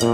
[0.00, 0.06] 生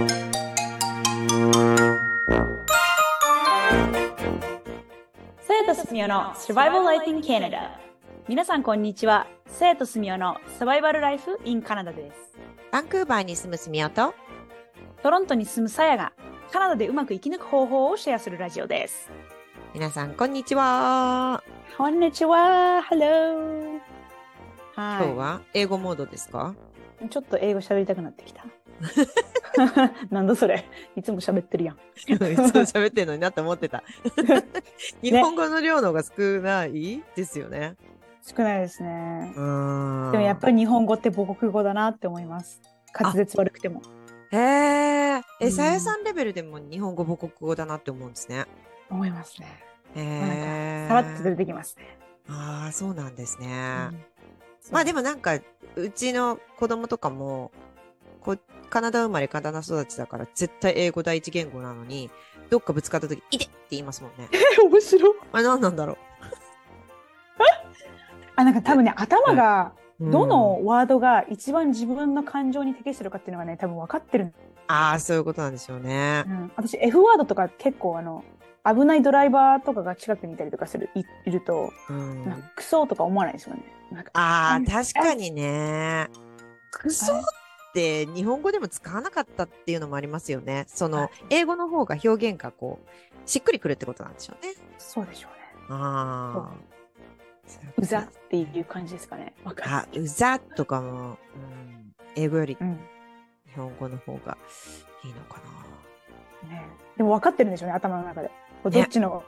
[5.66, 7.68] とすみおの Survival Life in Canada
[8.26, 9.26] 皆さんこんにちは。
[9.46, 12.38] 生とすみおのサバイバルライフ in カナダです。
[12.72, 14.14] バンクーバーに住むすみおと、
[15.02, 16.14] トロントに住むさやが
[16.50, 19.10] カナダでうまく生き抜く方法をシェアするラジオです。
[19.74, 21.44] 皆さんこんにちは。
[21.76, 22.82] こんにちは。
[22.90, 23.80] Hello
[24.76, 26.54] は今日は英語モードですか？
[27.04, 28.46] いちょっと英語喋りたくなってきた
[30.10, 30.64] なんだそれ
[30.96, 33.82] いつも喋ってるやん いつも喋ってんのになって思ってた。
[35.02, 37.76] 日本語の量の方が少ないですよね。
[38.22, 39.32] 少ないですね。
[39.34, 42.60] でもやっぱり日本語って母国語だなって思います
[42.98, 43.82] 滑舌悪くても
[44.30, 44.38] り。
[44.38, 45.18] へえ。
[45.18, 48.46] うえ、んさやさんレベルでも日本語母国語だなって思うんですね。
[48.90, 49.46] 思いますね
[49.94, 50.88] へえ。
[50.88, 51.98] かさらっと出てきますね、
[52.28, 53.46] ああ、そうなんですね。
[53.90, 54.04] うん
[54.70, 55.38] まあでもなんか、
[55.76, 57.50] うちの子供とかも、
[58.24, 62.10] こう、カナダ生まれ、カナダ育ちだから、絶対英語第一言語なのに、
[62.50, 64.28] どっかぶつかった時、いてって言いますもんね。
[64.62, 65.16] 面白い。
[65.32, 65.96] あれ何なんだろ
[68.36, 70.10] あなんか多分ね頭がう。
[70.10, 74.34] どうんのワードが一番自分の感情に適してるかっていうのがね多分分かってる、
[74.66, 76.24] ああ、そういうことなんでしょうね。
[76.26, 76.30] う。
[76.30, 78.24] ん、私 F ワードとか結構あの
[78.66, 82.44] 危ないドライバーとかが近くにいたりとかするいいると、うん。
[82.56, 83.62] クソとか思わないですよね。
[83.92, 84.64] なんかああ、うん。
[84.64, 86.08] 確かにね。
[86.72, 87.14] クソ？
[87.14, 87.22] っ
[87.74, 90.64] て日本語でも使わなかったっていうのもありますよね。
[90.68, 92.88] その、英語の方が表現がこう、
[93.28, 94.54] しっくりくるってことなんでしょうね。
[94.78, 96.74] そうでしょうねああ。
[97.76, 104.38] うざっていう感じですかね分かあ、うざとかも、うん、英語より日本語の方が
[105.04, 105.40] いいのか
[106.42, 106.48] な。
[106.48, 108.30] ね、でも分かってるんでしょうね頭の中で
[108.64, 109.24] どっちの、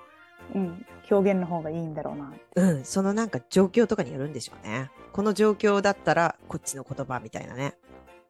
[0.55, 4.91] うん、表現の方がいいんだろうなうん、そのなんか状況とかによるんでしょうね。
[5.13, 7.75] この状況だったらこっちの言葉みたいなね。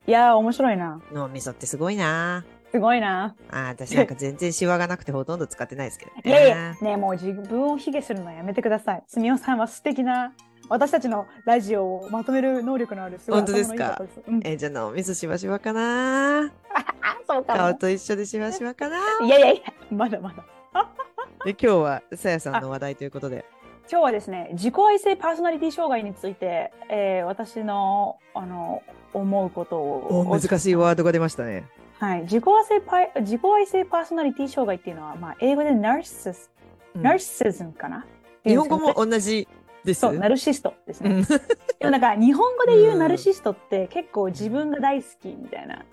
[0.06, 2.44] いやー面白いな脳みそってすごいな。
[2.72, 6.22] すごいなあー私なんか全然シワがなくてほとんど使ってないですけどね。
[6.26, 9.02] いやいや、ねもう自分を卑下するのはやめてください。
[9.06, 10.32] すみおさんは素敵な、
[10.68, 13.94] 私たちのラジオをまとめる能力のある、すごい本当ですか？
[13.94, 14.20] 頭のいい方です。
[14.26, 16.50] うん、えーじゃあ脳みそしわしわかなあ、
[17.26, 17.58] そうかも。
[17.60, 20.44] 顔と一緒でしわしわかないやいやいや、まだまだ。
[21.44, 23.44] で今日はさやさんの話題ということで。
[23.88, 28.82] 今日はですね、自己愛性パーソナリティ障害について、えー私の、あの、
[29.14, 30.26] 思うことを。
[30.28, 31.64] お難しいワードが出ましたね。
[31.98, 32.22] はい。
[32.22, 36.50] 自己愛性パイ、自己愛性パーソナリティ障害っていうのは、まあ、英語でナルシス、
[36.94, 38.06] うんナルシズムかな？
[38.44, 39.46] 日本語も同じ
[39.84, 40.00] です。
[40.00, 41.10] そう、ナルシストですね。
[41.10, 45.84] うんでもなんか日本語で言うナルシストって結構自分が大好きみたいな。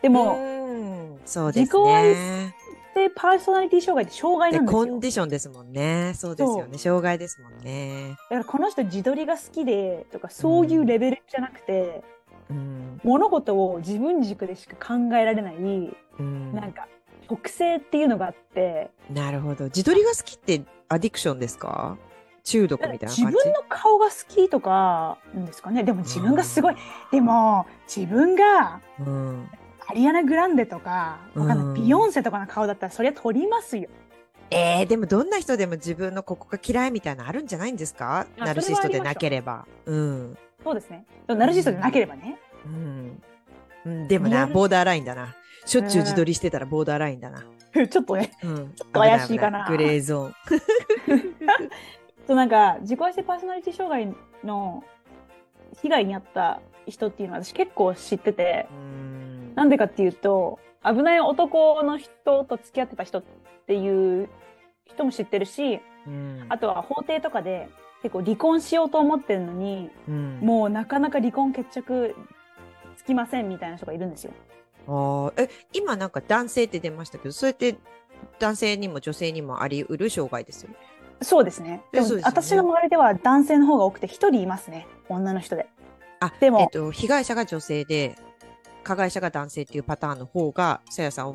[0.00, 0.38] でも、う
[1.16, 2.14] んそうです自己愛
[2.96, 3.08] ね。
[3.08, 4.86] でパーソナリティ障害って障害でなんですよ。
[4.86, 6.12] コンディションですもんね。
[6.14, 6.78] そうですよね。
[6.78, 8.10] 障害ですもんね。
[8.10, 12.02] だからこの人自撮りが好きでとかそういうレベルじゃなくて、
[12.50, 13.00] うん。
[13.04, 16.86] 物事を自分軸でしか考えられない、うんなんか
[17.28, 19.64] 特性っていうのがあって、なるほど。
[19.64, 21.96] 自撮りが好きってアディクションですか？
[22.44, 23.38] 中毒みたいな自感じ？
[23.38, 25.82] 分の顔が好きとかですかね。
[25.84, 26.76] でも自分がすごい。
[27.10, 29.48] でも自分がうん。
[29.92, 33.90] アリアナ・グランデとか、わかんないうんビヨンセとかの顔だったらそりゃ撮りますよ。
[34.50, 38.26] えー、でもどんな人でも自分のここが嫌いみたいなのあるんじゃないんですか？
[38.38, 39.66] あナルシストでなければ。
[39.84, 40.38] うん。
[40.64, 41.04] そうですね。
[41.26, 42.38] ナルシストでなければね。
[42.64, 43.22] うん。
[43.84, 45.34] うん、でもな、ボーダーラインだな。
[45.66, 47.44] しょっちゅう自撮りしてたらボーダーラインだな。
[47.90, 48.32] ちょっとね。
[48.42, 48.72] うん。
[48.74, 50.34] ちょっと怪しいかなグレーゾーン。
[52.26, 54.14] そうなんか自己愛性パーソナリティ障害
[54.44, 54.84] の
[55.82, 59.21] 被害に遭った人っていうのは私結構知ってて、うん
[59.54, 63.22] なんでかっていうと、危ない男の人と付き合ってた人っ
[63.66, 64.28] ていう
[64.86, 67.68] 人も知ってるし、うんあとは法廷とかで
[68.02, 72.16] 結構離婚しようと思ってるのに、うんもうなかなか離婚決着
[72.96, 74.32] つきませんみたいな人がいるんですよ。
[74.88, 77.76] あーえ今なんか男性って出ましたけどそれって
[78.40, 80.76] 男性にも女性にもあり得る障害ですよね？
[81.22, 81.82] そうですね。
[81.92, 84.88] でもね私の周りでは男性の方が多くて一人いますね。
[85.08, 85.68] 女の人で。
[86.18, 88.16] あでもえっと、被害者が女性で
[88.82, 91.34] 加害者が男性っていうパターンの方がさやさん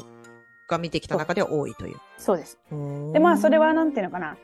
[0.67, 1.97] が見てきた中では多いという。
[2.17, 2.59] そうです。
[2.69, 4.37] ででまあそれはなんていうのかな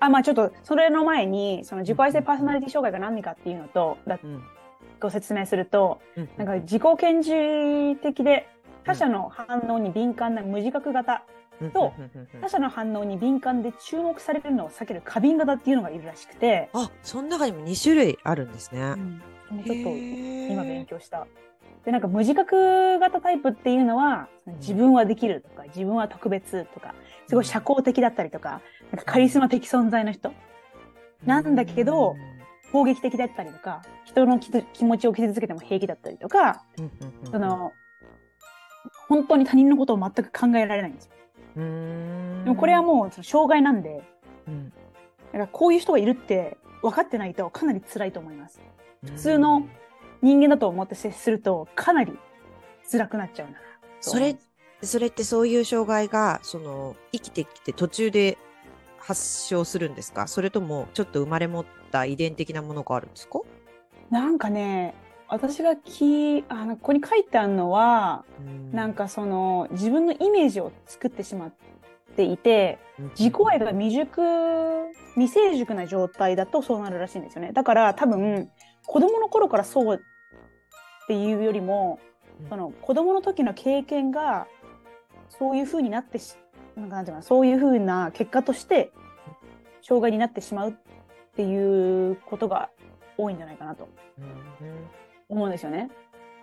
[0.00, 4.42] あまあちょっとそれの前にその自己愛性パーソナリティ障害が何かっていうのとだうん
[5.00, 8.48] ご説明するとうんなんか自己顕示的で
[8.84, 11.22] 他者の反応に敏感な無自覚型
[11.72, 11.92] と
[12.40, 18.80] 他者の反応に敏感で注目されるのを避ける過敏型っていうのがいるらしくて、あその中にも2種類あるんですね。
[18.80, 19.22] うん
[19.52, 21.26] ちょっと今今勉強した。
[21.84, 24.28] でなんか無自覚型タイプっていうのは
[24.60, 26.94] 自分はできるとか自分は特別とか
[27.26, 28.60] すごい社交的だったりとか
[28.92, 30.32] なんかカリスマ的存在の人。
[31.24, 32.16] なんだけど
[32.72, 36.64] 攻撃的だったりとか人の気気持ちを傷つけても平気だったりとか
[37.30, 37.72] その
[39.08, 41.12] 本当に他人のことを全く考えられないんですよ。
[41.54, 44.02] でもこれはもうその障害なんで、
[44.48, 44.72] うん、だ
[45.32, 48.60] からこういう人がいるって分かってないとかなり辛いと思います。
[49.04, 49.66] 普通の
[50.22, 52.16] 人間だと思って接するとかなり
[52.90, 53.64] 辛くなっちゃうんだな。
[54.00, 54.36] それ、
[54.82, 58.38] それってそういう障害が、その、生きてきて途中で
[58.98, 60.26] 発症するんですか？
[60.26, 63.40] それとも、ちょっと生まれ持った遺伝的なものがあるんですか？
[64.10, 64.94] なんかね、
[65.28, 68.24] 私がきあのここに書いてあるのは、
[68.72, 71.52] なん、かその自分のイメージを作ってしまっ
[72.16, 72.78] ていて、
[73.18, 74.20] 自己愛が未熟、
[75.14, 77.52] 未成熟な状態だとそうなるらしいんですよね。
[77.52, 78.50] だから多分、
[78.84, 80.02] 子供の頃からそう
[81.04, 82.12] っていうよりも、うん
[82.48, 84.48] その子供の時の経験が
[85.28, 86.34] そういう風になってし、
[86.74, 88.90] なんかなんていうかな、そういう風な結果として
[89.82, 90.74] 障害になってしまうっ
[91.36, 92.70] ていうことが
[93.16, 93.88] 多いんじゃないかなと
[95.28, 95.90] 思うんですよね。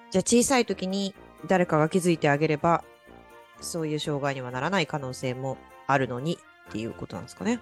[0.09, 1.13] じゃあ小さい時に
[1.47, 2.83] 誰かが気づいてあげれば、
[3.59, 6.37] そういう障害にはならない可能性もあるのに
[6.69, 7.59] っていうことなんですかね。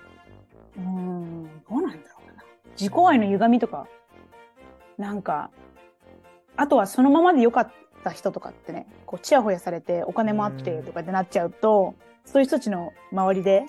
[0.77, 2.43] うーん、どうなんだろうな。
[2.79, 3.87] 自己愛の歪みとか、
[4.97, 5.49] なんか、
[6.57, 7.71] あとはそのままで良かっ
[8.03, 11.95] た人とかってね、こう、ちやほやされてお金もあってとかってなっちゃうと、
[12.25, 13.65] そういう人たちの周りで、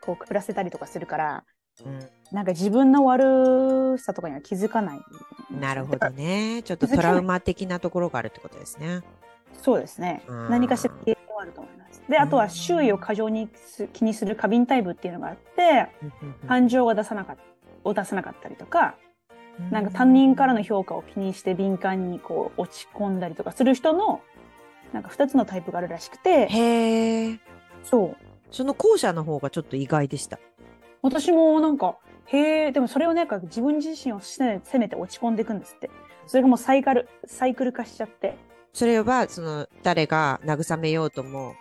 [0.00, 1.44] こう、暮らせたりとかするから、
[1.84, 2.00] うん
[2.32, 5.00] なんか自分の悪さとかには気づかない。
[5.50, 6.62] なるほどね。
[6.62, 9.00] ちょっとトラウマ的なところがあるってことですね。
[9.60, 10.50] そうですねうん。
[10.50, 12.02] 何かしら経験はあると思います。
[12.08, 15.88] で、あとは周囲を過剰にす気にする過敏タイプっていうのがあって、
[16.46, 17.42] 感情が出さなかった、
[17.82, 18.94] を出さなかったりとか、
[19.70, 24.20] なんか他人からの評価を気にして敏感にこう落ち込んだりとかする人の、
[24.92, 27.40] なんか二つのタイプがあるらしくて、へえ。
[27.84, 28.16] そう。
[28.50, 30.38] その後者の方がちょっと意外でした。
[31.02, 31.96] 私もなんか、
[32.26, 35.90] へえ、でもそれをね、なんか自分自身を責め責めて落ち込んでいくんですって。
[36.26, 38.36] それがもうサイカル、サイクル化しちゃって。
[38.72, 41.54] それは、その、誰が慰めようとも、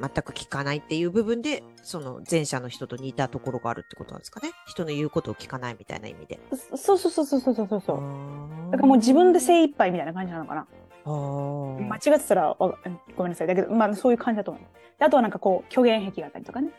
[0.00, 4.50] 全く聞かないっていう部分で、その前者の人と似たところがあるってことなんですかね。
[4.66, 6.38] 人の言うことを聞かないみたいな意味で。
[6.52, 7.96] そそうそうそうそうそうそうそう。
[7.96, 10.66] うだからもう自分で精一杯みたいな感じなのかな。
[11.06, 12.56] 間違ってたらわ
[13.16, 13.46] ごめんなさい。
[13.46, 14.62] だけど、まあそういう感じだと思う。
[14.98, 16.70] であとはなんかこう、虚言癖があったりとかね。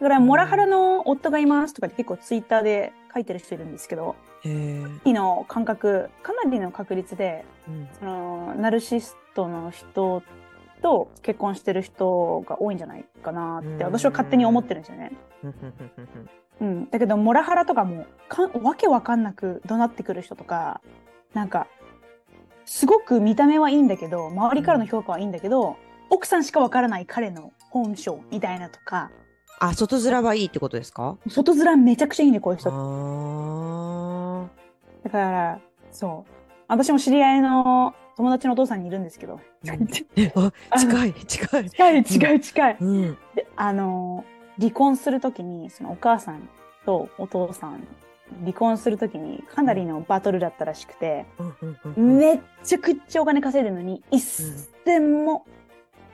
[0.00, 5.08] から、モラハラの夫がいますとかって結構ツイッターで書いてる人いるんですけど、へえ。
[5.08, 10.22] いの感覚、かなりの確率で、うんその、ナルシストの人
[10.82, 15.12] と結婚してる人が多いんじゃないかなって、私は勝手に思ってるんですよね。
[16.60, 16.90] うん。
[16.90, 20.80] だけど、モラハラとかもかん、わけわかんなく怒鳴ってくる人とか、
[21.34, 21.66] なんか、
[22.64, 25.76] すごく見た目はいいんだけど、周りからの評価はいいんだけど、
[26.10, 29.10] 奥さんしかわからない彼の本性みたいなとか、
[29.58, 31.16] あ、外面はいいってことですか？
[31.28, 32.70] 外面めちゃくちゃいいね、こういう人。
[32.70, 34.46] あ
[35.02, 36.30] だから、そう。
[36.68, 41.70] 私も知り合いの友達のお父さんにいるんですけど、近い、近い。
[41.70, 42.76] 近い近い近い。
[42.80, 43.18] うん。
[43.34, 44.24] で、あの、
[44.58, 46.48] 離婚するときに、そのお母さん
[46.86, 47.86] とお父さん、
[48.40, 54.20] 離婚するときにかなりのバトルだったらしくて、うんうんうんうんめっちゃくっちゃお金稼いでるのに、一
[54.84, 55.44] 銭も、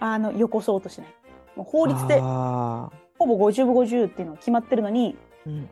[0.01, 1.15] あの、よこそうとしない。
[1.55, 5.69] もう法律であほぼ50分50っていうのが決まってるのに、ーうん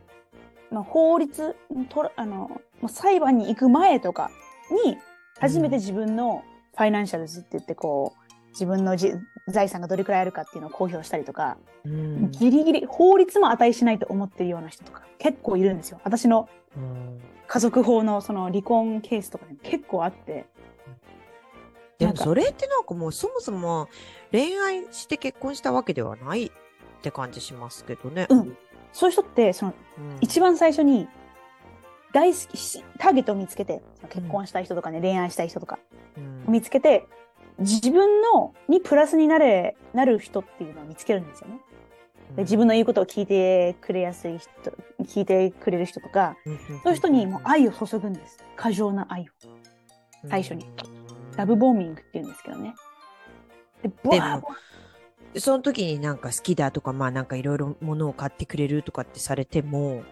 [0.71, 1.55] まあ、法律
[1.89, 4.31] とらあの、裁判に行く前とか
[4.85, 4.97] に、
[5.41, 6.43] 初めて自分の
[6.75, 8.21] ファイナンシャルズって言って、こう、
[8.51, 9.13] 自分のじ
[9.47, 15.99] 財産がどれくらいあるかっていうのを公表したりとか、うんギリギリ法律も値しないと思ってるような人とか結構いるんですよ。
[16.03, 20.45] 私のうん家族法のその離婚ケースとかでも結構あって。
[21.97, 23.87] でもそれってなんかもうそもそも
[24.31, 26.51] 恋愛して結婚したわけではないっ
[27.01, 28.27] て感じしますけどね。
[28.29, 28.57] うん
[28.93, 31.07] そういう人って、そのうん一番最初に
[32.13, 35.79] 大好きし、ターゲットを見つけて、結婚したい人とかね、恋愛したい人とか
[36.17, 37.07] うん見つけて、
[37.59, 41.59] 自分のにプラスになれ、なる人っていうのを見つけるんですよね。
[42.35, 44.49] で自分の言うことを聞いてくれやすい人、
[45.03, 46.37] 聞いてくれる人とか、
[46.83, 48.43] そういう人にもう愛を注ぐんです。
[48.55, 49.25] 過剰な愛を。
[50.29, 50.65] 最初に
[51.35, 52.75] ラブボーミングって言うんですけどね。
[53.81, 54.41] で、ボワ
[55.37, 60.03] その時になんか好きだとか、まあなんかいろいろ物を買ってくれるとかってされても、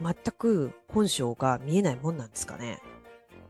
[0.00, 2.80] 全く本性が見えないもんなんですかね。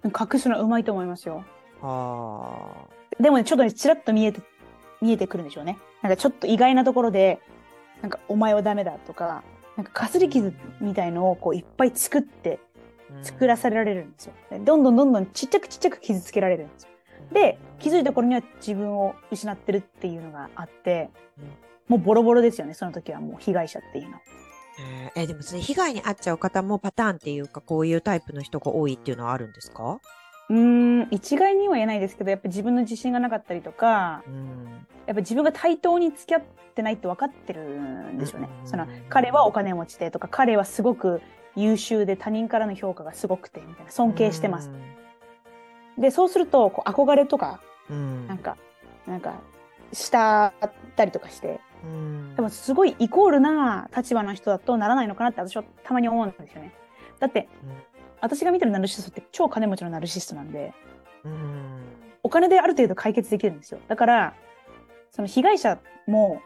[0.05, 1.45] 隠すのうまいと思いますよ。
[1.83, 2.87] あ
[3.19, 4.41] でもね、ちょっとね、ちらっと見えて、
[5.01, 5.79] 見えてくるんでしょうね。
[6.03, 7.41] なんかちょっと意外なところで、
[8.03, 9.43] なんかお前はダメだとか、
[9.77, 12.61] なんかかすり傷みたいのをこういっぱい作って、
[13.21, 13.25] あ。
[13.25, 14.33] 作らされられるんですよ。
[14.51, 16.89] でどんどんどんどんちっちゃくちっちゃく傷つけられるんですよ。
[17.33, 21.11] で、気づいた頃には自分を失ってるっていうのがあって、
[21.89, 24.19] もうボロボロですよね、その時はもう被害者っていうの。
[24.81, 30.01] えーえでもそれ被害に遭っちゃう方もパターンっていうかこういうタイプの人が多いっていうのはあるんですか？
[30.49, 30.57] うー
[31.05, 34.87] ん、一概には言えないですけど、やっぱ自分の自信がなかったりとか、うん。
[35.07, 36.43] やっぱ自分が対等に付き合っ
[36.75, 38.49] てないって分かってるんですよね。
[38.63, 41.23] うんその彼はお金持ちでとか、彼はすごく
[41.57, 44.71] 優秀で他人からの評価がすごくてみたいな尊敬してます。
[45.99, 48.27] で、そうするとこう憧れとかうん。
[48.27, 48.57] なんか
[49.07, 49.35] なんか
[49.93, 51.59] したったりとかして、うん。
[52.37, 56.73] でもすごいイコールな立場の人だとならないのかなって私はたまに思うんですよね。
[57.19, 57.49] だって
[58.21, 60.73] 私が見てるナルシストって超金持ちのナルシストなんで、
[61.25, 61.81] うん。
[62.23, 63.81] お金である程度解決できるんですよ。
[63.89, 64.35] だから、
[65.11, 66.43] その被害者も、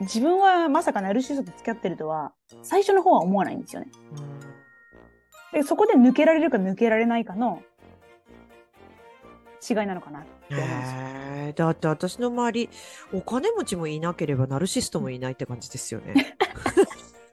[0.00, 2.32] 自分はまさかナルシストと付き合ってるとは、
[2.62, 3.88] 最初の方は思わないんですよね。
[5.52, 7.62] でそこで抜けられるか抜けられないかの
[9.68, 11.27] 違いなのかなって思うんですよ。
[11.52, 12.70] だって私の周り、
[13.12, 16.36] お金持ちもいなければナルシストもいないって感じですよね。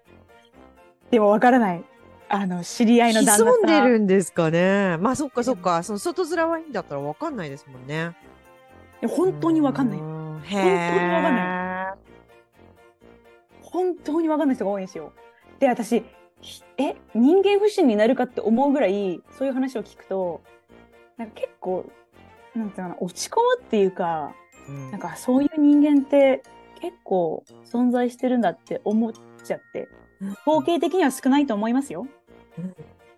[1.12, 1.84] でもわからない。
[2.28, 3.46] あの、知り合いの旦那さん。
[3.46, 4.98] 潜んでるんですかね。
[4.98, 5.84] まあそっかそっか。
[5.84, 8.16] その外面はいいんだったらわかんないですもんね。
[9.08, 10.00] 本当にわかんない。
[10.00, 11.96] 本当にわかんな
[13.62, 15.14] 本当にわかんない人が多いんですよ。
[15.60, 16.04] で、私、
[16.42, 20.42] ひえ、人間不信になるかって思うぐらい、そういう話を聞くと、
[21.18, 21.92] なんか結構、
[22.56, 24.34] なんていうのかな、落ち込むっていうか、
[24.68, 26.42] うんなんかそういう人間って
[26.82, 29.88] 結構存在してるんだって思っちゃって、
[30.48, 32.08] 統計的には少ないと思いますよ。
[32.58, 32.76] うん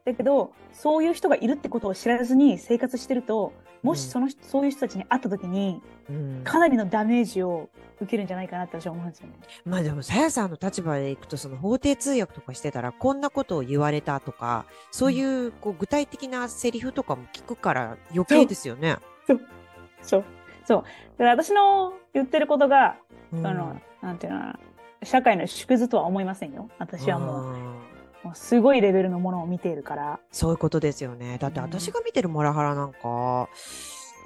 [0.08, 3.52] だけど、そういう人がいるってことを知らずに生活してると、
[3.84, 9.34] もしその人、そういう人たちに会った時に、うんかなりのダメージを受けるんじゃないかなって私は思うんですよね。
[9.66, 18.96] まあでも、さやさんの立場でいくと、その法廷通訳とかしてたら、こんなことを言われたとか、そういう、こう、具体的なセリフとかも聞くから余計ですよね。
[20.02, 20.24] そう。
[20.66, 20.84] そう。
[20.84, 20.86] だ
[21.18, 22.98] から私の言ってることが、
[23.32, 24.60] うんあの、なんていうのかな、
[25.04, 26.70] 社会の縮図とは思いませんよ。
[26.80, 27.78] 私はもう、うん
[28.24, 30.20] もうすごいレベルのものを見ているから。
[30.32, 31.38] そういうことですよね。
[31.38, 33.48] だってうん私が見てるモラハラなんか、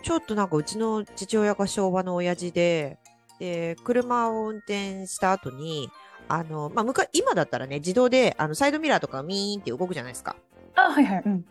[0.01, 2.97] ちょっとなんかうちの父親が昭和の親父で、
[3.37, 5.89] で、車を運転した後に、
[6.27, 10.35] あの、まあ、むか、今だったらね、自動で、あの、サイドミラーとかミーンって動くじゃないですか。
[10.75, 11.23] あ、はいはい。
[11.25, 11.45] うん。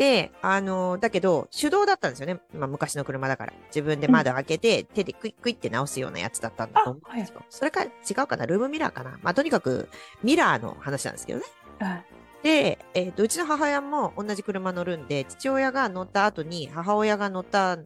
[0.00, 2.40] で、あの、だけど、手動だったんですよね。
[2.54, 3.52] まあ、昔の車だから。
[3.66, 7.42] 自分で窓開けて、手でクイックイって直すようなやつだったんだと思うんですよ。
[7.50, 7.90] それか違
[8.22, 8.46] うかな？
[8.46, 9.18] ルームミラーかな？
[9.22, 9.90] まあ、とにかく、
[10.22, 11.44] ミラーの話なんですけどね。
[11.80, 12.02] あ
[12.42, 17.82] で、えっ、と、うちの母親も同じ車乗るんで、父親が乗った後に母親が乗った、違う、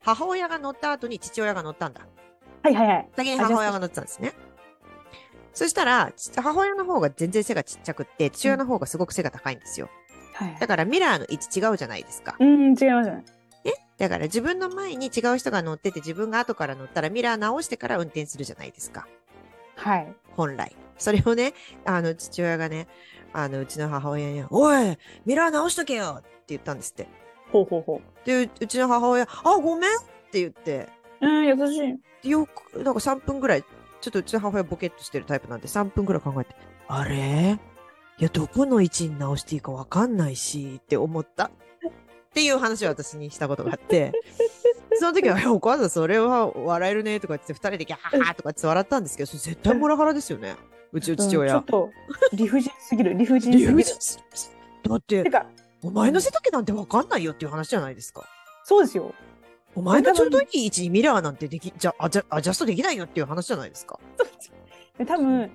[0.00, 2.00] 母親が乗った後に父親が乗ったんだ。
[2.62, 3.08] はいはいはい。
[3.14, 4.32] 先に母親が乗ってたんですね。
[5.52, 9.90] そしたら、ち母親の方が全然背がちっちゃくって、父親の方がすごく背が高いんですよ。
[10.44, 12.36] はいだからミラーの位置違うじゃないですか。
[12.38, 13.24] うん、違いますね。
[14.00, 19.06] だから自分の前に違う人が乗ってて自分が後から乗ったらミラー直してから運転するじゃないですか。
[19.76, 20.12] はい。
[20.36, 20.74] 本来。
[20.96, 21.52] それをね、
[21.84, 22.88] あの、父親がね、
[23.34, 27.08] あの、うちの母親に、おいミラー直しとけよって言ったんですって。
[27.52, 30.88] ほうほうほで、ううちの母親、あ、ごめんって言って、
[31.20, 31.26] う。
[31.26, 31.98] うん、優しい。
[32.22, 33.62] でよく、なんか3分ぐらい、
[34.00, 36.54] ちょっとうちの母親ボケっとしてるタイプなんで3分ぐらい考えて、
[36.88, 37.58] あれ？
[38.20, 41.46] いや、どこの位置に直していいかわかんないし、って思った。
[41.46, 41.50] っ
[42.34, 44.12] ていう話を私にしたことがあって、
[45.00, 50.54] その時は、お母さんそれは笑えるねとか言って、二人でギャーとかって笑ったんですけど、それ絶対モラハラですよね。
[50.92, 51.56] うちの父親。
[51.56, 51.90] うんちょっと、
[52.34, 53.70] 理不尽すぎる、理不尽すぎる。
[53.70, 54.20] 理不尽す
[54.82, 55.46] だってて、か、
[55.82, 58.28] お前の背丈なんてわかんないよっていう話じゃないですか。
[58.64, 59.14] そうですよ。
[59.74, 63.98] お前のちょうどいい位置にミラーなんてでき、じゃ、アジャアジャストできないよっていう話じゃないですか。
[64.98, 65.50] で多分、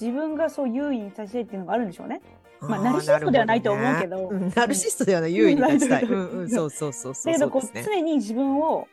[0.00, 2.20] 自分がそう優位に立ちたいっていうのがあるんでしょうね。
[2.60, 6.04] まあーナルシストではないと思うけどナルシストではない、優位に立ちたい。
[6.04, 7.32] ううん んうん、そうそうそうそう。
[7.32, 7.82] だけど、こう。
[7.82, 8.86] 常に自分を、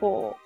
[0.00, 0.36] こ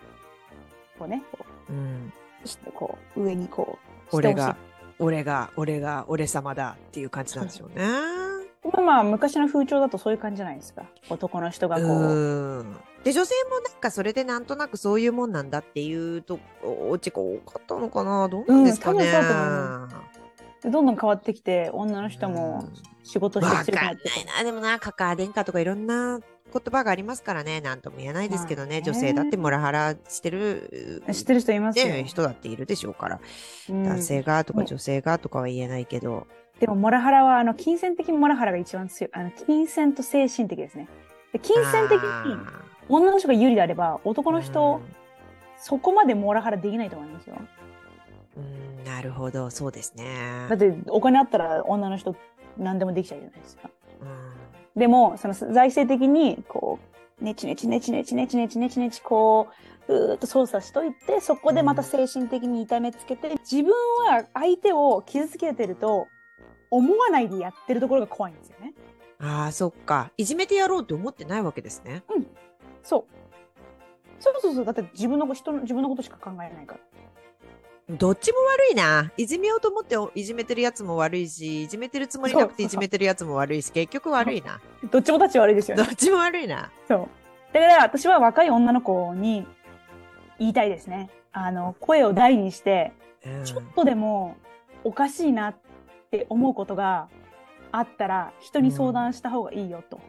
[0.97, 2.13] う、こうね、こうん。
[2.45, 3.79] う、してこう、上にこ
[4.13, 4.57] う、俺が
[4.99, 7.87] 俺が、俺が、俺様だっていう感じなんでしょうね。
[8.73, 10.85] まあまあ、昔の風潮だとそういう感じじゃないですか。
[11.09, 12.77] 男の人がこう、うん。
[13.05, 18.29] で、女性もなんかそれでなんとなくそういうもんなんだっていうと、おちが多かったのかな？
[18.29, 19.05] どうなんですかね？
[19.07, 22.69] うんどんどん変わってきて、女の人も
[23.03, 24.45] 仕事してわかんな。
[24.45, 26.21] でもな、カカア殿下とかいろんな
[26.53, 27.63] 言葉がありますからね。
[27.63, 28.69] なんとも言えないですけどね。
[28.69, 31.87] まあね女性だってモラハラしてる、知ってる人いますよ。
[31.87, 33.21] ね、人だっているでしょうから。
[33.71, 36.27] うん男性がとかうん女性がとかは言えないけど。
[36.59, 39.11] でも、モラハラは、あの、金銭的にモラハラが一番強い。
[39.15, 40.89] あの、金銭と精神的ですね。
[41.33, 42.25] で金銭的にあ
[42.91, 44.81] 女の人が有利であれば、男ーの人、
[45.57, 47.37] そこまでモラハラできないと思いますよ。
[48.37, 50.05] うんうんなるほど、そうですね。
[50.49, 52.17] だって、お金あったら女の人
[52.57, 53.71] 何でもできちゃうじゃないですか。
[54.01, 54.41] うん
[54.77, 56.79] でも、その財政的に、こ
[57.21, 59.49] う、ねちねちねちねちねちねちねちねち、こ
[59.89, 63.73] う、うーっと操作しといて、そこでまた精神的に痛めつけて、自分
[64.07, 66.07] は相手を傷つけてると
[66.71, 68.73] 思わないでやってるところが怖いんですよね。
[69.19, 70.13] ああ、そっか。
[70.17, 72.05] いじめてやろうって思ってないわけですね。
[72.83, 73.05] そう。
[74.21, 74.65] そうそうそう。
[74.65, 76.81] だって自分の人の、自分のことしか考えないから。
[77.97, 79.11] どっちも悪いな。
[79.17, 84.61] いじめようと思っていじめてるやつも悪いし、いじめてるつもりなくていじめてるやつも悪いし、結局悪いな。
[84.91, 85.85] どっちも立ち悪いですよね。
[85.85, 86.71] どっちも悪いな。
[86.87, 87.09] そう。
[87.53, 89.47] だから私は若い女の子に
[90.39, 91.11] 言いたいですね。
[91.33, 92.93] あの、声を大にして、
[93.25, 94.37] うんちょっとでも
[94.83, 95.55] おかしいなっ
[96.11, 97.09] て思うことが
[97.73, 100.01] あったら、人に相談した方がいいよと。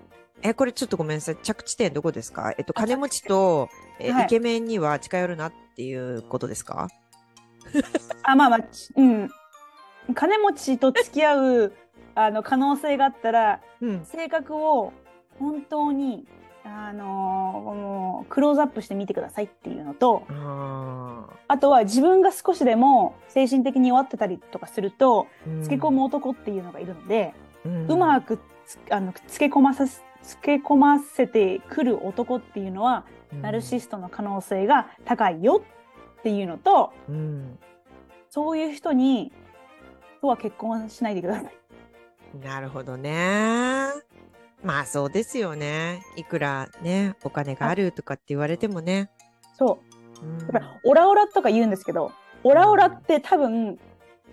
[0.43, 1.37] え、これちょっとごめんなさい。
[1.37, 2.53] 着地点どこですか？
[2.57, 3.69] えっと、あ金持ちと、
[3.99, 4.25] えはい。
[4.25, 6.87] イケメンには近寄るなっていうことですか？
[8.23, 9.29] あ、まあまあ、ちうん。
[10.15, 11.73] 金持ちと付き合う、
[12.15, 14.05] あの、可能性があったら、うん。
[14.05, 14.93] 性格を
[15.39, 16.27] 本当に、
[16.63, 27.33] あのもうクローズアップしてみてくださいっていうのと、ああとは自分が少しでも精神的に弱ってたりとかすると、ーつけ込む男っていうのがいるので、
[27.65, 27.87] うん。
[27.91, 33.05] うまくつあのつけ込まさすつけ込ませてくる男っていうのは、
[33.41, 35.63] ナルシストの可能性が高いよ
[36.19, 37.59] っていうのと、うん。
[38.29, 39.31] そういう人に、
[40.21, 41.53] とは結婚はしないでください。
[42.43, 43.87] なるほどね。
[44.63, 46.03] まあそうですよね。
[46.15, 49.09] いくらね、お金があるとかって言われてもね。
[49.53, 49.79] そ
[50.21, 50.25] う。
[50.25, 52.11] うんやっぱりオラオラとか言うんですけど、
[52.43, 53.79] オラオラって多分、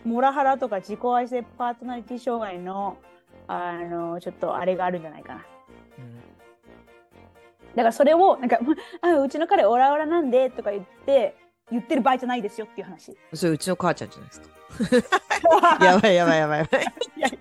[0.05, 2.99] モラハラとか自己愛性パーソナリティ障害の、
[3.47, 5.47] あの、ちょっとあれがあるんじゃないかな。
[7.79, 8.59] うんだからそれを、なんか、
[9.03, 11.37] あ、うちの彼オラオラなんでとか言って、
[11.71, 13.17] 言ってる場合じゃないですよっていう話。
[13.33, 14.49] それうちの母ちゃんじゃないですか。
[15.85, 17.39] やばいやばいやばいやばい。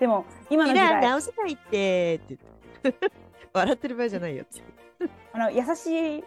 [0.00, 2.38] でも、今の時代、直せないってって
[2.82, 3.10] 言って。
[3.52, 4.62] 笑ってる場合じゃないよって。
[5.32, 6.24] あの、優しい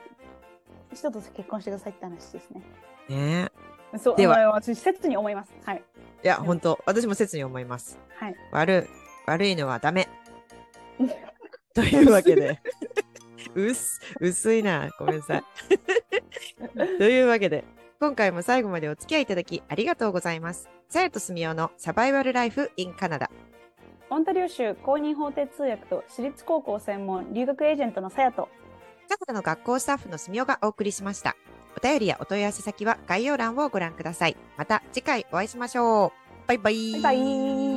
[0.94, 2.62] 人と結婚してくださいって話ですね。
[3.08, 3.52] ね
[3.98, 5.54] そう、では私、切に思います。
[5.66, 5.84] はい。
[6.24, 7.98] いや、本当私も切に思います。
[8.20, 8.36] はい。
[8.52, 8.90] 悪い、
[9.26, 10.08] 悪いのはダメ。
[11.74, 12.62] というわけで。
[13.68, 14.90] うっす、薄いな。
[14.98, 15.44] ごめんなさい。
[16.98, 17.66] というわけで、
[18.00, 20.70] 今回も最後までお付き合いいただきありがとうございます。
[20.88, 23.30] さやとすみおのサバイバルライフ in カナダ。
[24.10, 28.50] オンタリオ州公認法廷通訳と私立高校専門留学エージェントのさやと、
[29.08, 31.36] カナダの学校スタッフのすみおがお送りしました。
[31.78, 34.38] お便りやお問い合わせ先は概要欄をご覧ください。
[34.58, 36.48] また次回お会いしましょう。
[36.48, 36.92] バイバイ。
[36.94, 37.69] バイバイ